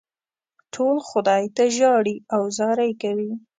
ټول 0.73 0.95
خدای 1.09 1.43
ته 1.55 1.63
ژاړي 1.77 2.15
او 2.35 2.43
زارۍ 2.57 2.91
کوي. 3.01 3.31